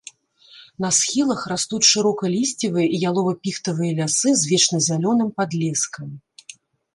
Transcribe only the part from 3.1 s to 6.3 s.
ялова-піхтавыя лясы з вечназялёным падлескам.